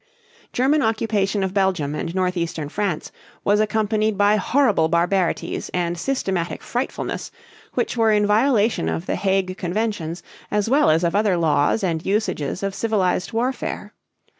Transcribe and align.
German 0.51 0.81
occupation 0.81 1.43
of 1.43 1.53
Belgium 1.53 1.93
and 1.93 2.15
northeastern 2.15 2.69
France 2.69 3.11
was 3.43 3.59
accompanied 3.59 4.17
by 4.17 4.35
horrible 4.37 4.87
barbarities 4.89 5.69
and 5.75 5.95
systematic 5.95 6.63
frightfulness, 6.63 7.29
which 7.75 7.95
were 7.95 8.11
in 8.11 8.25
violation 8.25 8.89
of 8.89 9.05
the 9.05 9.15
Hague 9.15 9.57
Conventions 9.59 10.23
as 10.49 10.67
well 10.67 10.89
as 10.89 11.03
of 11.03 11.15
other 11.15 11.37
laws 11.37 11.83
and 11.83 12.03
usages 12.03 12.63
of 12.63 12.73
civilized 12.73 13.31
warfare. 13.31 13.93